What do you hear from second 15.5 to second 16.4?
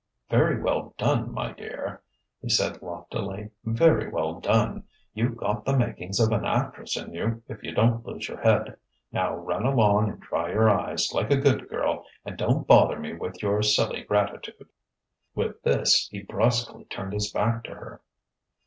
this he